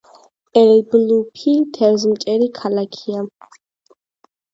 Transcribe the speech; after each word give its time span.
ელ-ბლუფი 0.59 1.53
თევზმჭერი 1.77 2.47
ქალაქია. 2.57 3.21